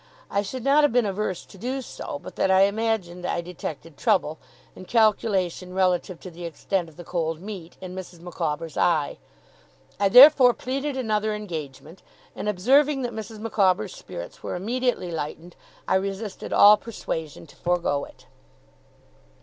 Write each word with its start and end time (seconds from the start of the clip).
I 0.31 0.41
should 0.41 0.63
not 0.63 0.83
have 0.83 0.91
been 0.91 1.05
averse 1.05 1.45
to 1.45 1.59
do 1.59 1.79
so, 1.83 2.17
but 2.17 2.35
that 2.35 2.49
I 2.49 2.61
imagined 2.61 3.23
I 3.23 3.41
detected 3.41 3.97
trouble, 3.97 4.39
and 4.75 4.87
calculation 4.87 5.75
relative 5.75 6.19
to 6.21 6.31
the 6.31 6.43
extent 6.43 6.89
of 6.89 6.97
the 6.97 7.03
cold 7.03 7.39
meat, 7.39 7.77
in 7.81 7.93
Mrs. 7.95 8.19
Micawber's 8.19 8.77
eye. 8.77 9.19
I 9.99 10.09
therefore 10.09 10.55
pleaded 10.55 10.97
another 10.97 11.35
engagement; 11.35 12.01
and 12.35 12.49
observing 12.49 13.03
that 13.03 13.13
Mrs. 13.13 13.37
Micawber's 13.37 13.95
spirits 13.95 14.41
were 14.41 14.55
immediately 14.55 15.11
lightened, 15.11 15.55
I 15.87 15.93
resisted 15.97 16.51
all 16.51 16.77
persuasion 16.77 17.45
to 17.45 17.55
forego 17.55 18.05
it. 18.05 18.25